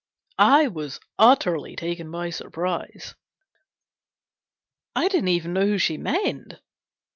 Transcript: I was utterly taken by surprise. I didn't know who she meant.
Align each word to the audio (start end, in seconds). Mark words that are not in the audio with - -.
I 0.39 0.67
was 0.67 0.99
utterly 1.19 1.75
taken 1.75 2.09
by 2.09 2.31
surprise. 2.31 3.13
I 4.95 5.07
didn't 5.09 5.53
know 5.53 5.67
who 5.67 5.77
she 5.77 5.99
meant. 5.99 6.55